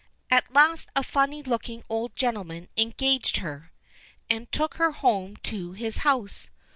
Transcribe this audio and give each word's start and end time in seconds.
At 0.31 0.51
last 0.51 0.89
a 0.95 1.03
funny 1.03 1.43
looking 1.43 1.83
old 1.87 2.15
gentleman 2.15 2.69
engaged 2.75 3.37
her, 3.37 3.71
and 4.31 4.51
took 4.51 4.77
her 4.77 4.93
home 4.93 5.35
to 5.43 5.73
his 5.73 5.97
house. 5.97 6.49